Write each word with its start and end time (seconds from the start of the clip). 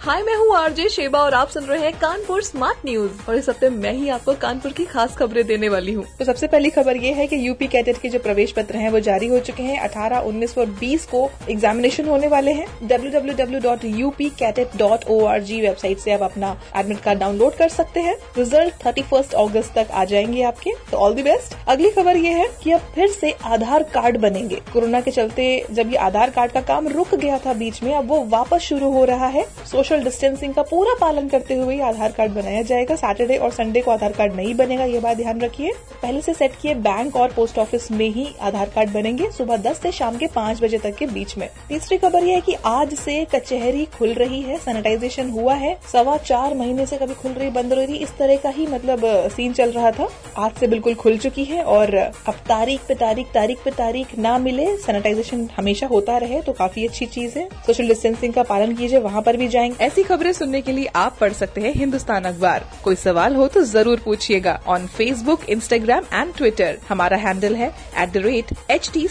हाय 0.00 0.22
मैं 0.22 0.36
हूँ 0.36 0.56
RJ 0.56 0.88
Sheba 0.88 1.18
और 1.18 1.34
आप 1.34 1.48
सुन 1.48 1.64
रहे 1.64 1.80
हैं 1.80 1.92
कानपुर 1.92 2.42
स्मार्ट 2.42 2.78
न्यूज़। 2.84 3.12
और 3.28 3.36
इस 3.36 3.48
हफ़्ते 3.48 3.70
मैं 3.70 3.92
ही 3.92 4.08
आपको 4.08 4.34
कानपुर 4.34 4.72
की 4.72 4.84
खास 4.84 5.16
खबरें 5.16 5.46
देने 5.46 5.68
वाली 5.68 5.92
हूँ। 5.92 6.04
तो 6.18 6.24
सबसे 6.24 6.46
पहली 6.46 6.70
खबर 6.70 6.96
ये 6.96 7.12
है 7.12 7.26
कि 7.26 7.48
यूपी 7.48 7.66
कैडेट 7.66 7.98
के 7.98 8.08
जो 8.08 8.18
प्रवेश 8.18 8.52
पत्र 8.52 8.76
हैं 8.76 8.90
वो 8.90 9.00
जारी 9.00 9.26
हो 9.26 9.38
चुके 9.38 9.62
हैं। 9.62 9.80
18, 9.80 10.18
19 10.18 10.58
और 10.58 10.66
20 10.66 11.06
को 11.06 11.30
एग्जामिनेशन 11.50 12.08
होने 12.08 12.28
वाले 12.28 12.52
हैं। 12.52 12.88
www.upcadet.org 12.88 15.60
वेबसाइट 15.60 15.98
से 15.98 16.12
आप 16.12 16.22
अपना 16.22 16.60
एडमिट 16.76 17.00
कार्ड 17.00 17.18
डाउनलोड 17.18 17.54
कर 17.54 17.68
सकते 17.68 18.00
हैं। 18.00 18.16
रिज़ल्ट 18.38 18.74
थर्टी 18.86 19.04
अगस्त 19.36 19.74
तक 19.74 19.86
आ 19.90 20.04
जाएँगे 20.04 20.42
आपके। 20.42 20.70
तो 20.90 20.96
ऑल 20.96 21.14
दी 21.14 21.22
बेस्ट 21.22 21.54
अगली 21.68 21.90
खबर 21.90 22.16
ये 22.16 22.30
है 22.30 22.50
की 22.64 22.70
अब 22.70 22.80
फिर 22.94 23.08
से 23.08 23.36
आधार 23.44 23.82
कार्ड 23.82 24.16
बनेंगे। 24.16 24.62
कोरोना 24.72 25.00
के 25.00 25.10
चलते 25.10 25.66
जब 25.70 25.90
ये 25.90 25.96
आधार 25.96 26.30
कार्ड 26.30 26.52
का 26.52 26.60
काम 26.60 26.88
रुक 26.88 27.14
गया 27.14 27.38
था 27.38 27.52
बीच 27.52 27.82
में 27.82 27.94
अब 27.94 28.08
वो 28.08 28.24
वापस 28.24 28.60
शुरू 28.60 28.92
हो 28.92 29.04
रहा 29.04 29.26
है। 29.26 29.46
सोशल 29.66 29.87
डिस्टेंसिंग 29.96 30.54
का 30.54 30.62
पूरा 30.62 30.94
पालन 31.00 31.28
करते 31.28 31.54
हुए 31.54 31.78
आधार 31.80 32.12
कार्ड 32.12 32.32
बनाया 32.32 32.62
जाएगा। 32.62 32.96
सैटरडे 32.96 33.36
और 33.36 33.50
संडे 33.50 33.80
को 33.80 33.90
आधार 33.90 34.12
कार्ड 34.12 34.34
नहीं 34.34 34.54
बनेगा, 34.54 34.84
ये 34.84 35.00
बात 35.00 35.16
ध्यान 35.16 35.40
रखिए। 35.40 35.72
पहले 36.02 36.20
से 36.20 36.34
सेट 36.34 36.52
किए 36.62 36.74
बैंक 36.74 37.16
और 37.16 37.32
पोस्ट 37.32 37.58
ऑफ़िस 37.58 37.90
में 37.92 38.08
ही 38.08 38.26
आधार 38.40 38.68
कार्ड 38.68 38.90
बनेंगे 38.90 39.30
सुबह 39.30 39.56
दस 39.56 39.80
से 39.82 39.92
शाम 39.92 40.16
के 40.16 40.26
पाँच 40.26 40.62
बजे 40.62 40.78
तक 40.78 40.94
के 40.94 41.06
बीच 41.06 41.36
में। 41.38 41.48
तीसरी 41.68 41.98
खबर 41.98 42.24
यह 42.24 42.34
है 42.34 42.40
कि 42.40 42.54
आज 42.64 42.94
से 42.94 43.24
कचहरी 43.34 43.84
खुल 43.98 44.12
रही 44.12 44.40
है 44.42 44.58
सैनिटाइजेशन 44.58 45.30
हुआ 45.30 45.54
है। 45.54 45.76
सवा 45.92 46.16
चार 46.16 46.54
महीने 46.54 46.86
से 46.86 46.96
कभी 46.96 47.14
खुल 47.14 47.32
रही, 47.32 47.50
बंद 47.50 47.72
रही 47.72 47.96
इस 47.96 48.16
तरह 48.18 48.36
का 48.36 48.48
ही 48.48 48.66
मतलब 48.66 49.06
सीन 49.28 49.52
चल 49.52 49.70
रहा 49.70 49.90
था। 49.90 50.08
आज 50.36 50.52
से 50.52 50.66
बिल्कुल 50.66 50.94
खुल 50.94 51.16
चुकी 51.18 51.44
है 51.44 51.62
और 51.62 51.94
अब 51.94 52.34
तारीख 52.48 52.80
पे 52.88 52.94
तारीख 52.94 53.26
तारीख 53.26 53.58
पे 53.64 53.70
तारीख 53.70 54.18
ना 54.18 54.36
मिले 54.38 54.76
सैनिटाइजेशन 54.76 55.48
हमेशा 55.56 55.86
होता 55.86 56.16
रहे 56.16 56.40
तो 56.42 56.52
काफ़ी 56.52 56.86
अच्छी 56.86 57.06
चीज़ 57.06 57.38
है। 57.38 57.48
सोशल 57.66 57.88
डिस्टेंसिंग 57.88 58.32
का 58.34 58.42
पालन 58.42 58.74
कीजिए, 58.74 58.98
वहाँ 58.98 59.22
पर 59.22 59.36
भी 59.36 59.48
जाएँगे। 59.48 59.77
ऐसी 59.80 60.02
खबरें 60.02 60.32
सुनने 60.32 60.60
के 60.60 60.72
लिए 60.72 60.86
आप 60.96 61.16
पढ़ 61.20 61.32
सकते 61.32 61.60
हैं 61.60 61.72
हिंदुस्तान 61.72 62.24
अखबार। 62.24 62.64
कोई 62.84 62.96
सवाल 62.96 63.36
हो 63.36 63.48
तो 63.48 63.62
ज़रूर 63.64 64.00
पूछिएगा 64.04 64.60
on 64.66 64.86
Facebook 64.86 65.44
Instagram 65.48 66.04
and 66.12 66.34
Twitter 66.34 66.78
हमारा 66.88 67.16
हैंडल 67.16 67.56
है 67.56 67.74
at 67.98 68.12
the 68.12 68.16
rate 68.16 68.46
H 68.70 68.90
T 68.94 69.08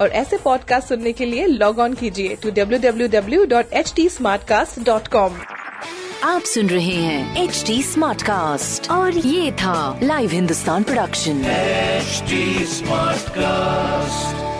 और 0.00 0.08
ऐसे 0.08 0.38
पॉडकास्ट 0.44 0.88
सुनने 0.88 1.12
के 1.12 1.24
लिए 1.24 1.46
लॉग 1.46 1.78
ऑन 1.78 1.94
कीजिए 1.94 2.38
टू 2.42 2.50
www.htsmartcast.com 2.50 5.30
आप 6.24 6.42
सुन 6.42 6.66
रहे 6.66 6.84
हैं 6.84 7.44
एच 7.44 7.64
डी 7.66 7.82
स्मार्ट 7.82 8.22
कास्ट 8.22 8.90
और 8.90 9.16
ये 9.16 9.52
था 9.52 10.00
live 10.02 10.30
Hindustan 10.30 10.82
production 10.82 11.42
HD 12.00 12.38
Smartcast. 12.74 14.59